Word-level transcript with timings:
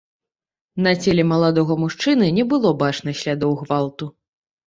На 0.85 0.93
целе 1.03 1.25
маладога 1.31 1.73
мужчыны 1.83 2.31
не 2.37 2.45
было 2.53 2.71
бачных 2.83 3.19
слядоў 3.21 3.53
гвалту. 3.61 4.05